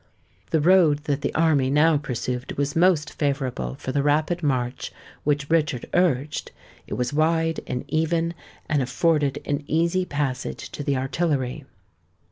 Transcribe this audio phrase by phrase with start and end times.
[0.49, 4.91] The road that the army now pursued was most favourable for the rapid march
[5.23, 6.51] which Richard urged.
[6.87, 8.33] It was wide and even,
[8.67, 11.65] and afforded an easy passage to the artillery.